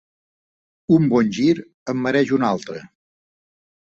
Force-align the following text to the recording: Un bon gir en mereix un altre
Un 0.95 1.05
bon 1.11 1.29
gir 1.37 1.51
en 1.93 2.01
mereix 2.05 2.33
un 2.37 2.47
altre 2.47 2.79